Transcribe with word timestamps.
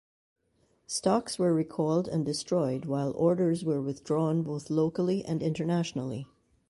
Stocks 0.87 1.37
were 1.37 1.53
recalled 1.53 2.07
and 2.07 2.25
destroyed 2.25 2.85
while 2.85 3.11
orders 3.11 3.63
were 3.63 3.83
withdrawn 3.83 4.41
both 4.41 4.71
locally 4.71 5.23
and 5.23 5.43
internationally. 5.43 6.25